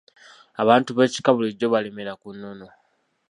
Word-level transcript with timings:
Abantu 0.61 0.89
b'ekika 0.95 1.29
bulijjo 1.35 1.65
balemera 1.73 2.13
ku 2.21 2.27
nnono. 2.35 2.67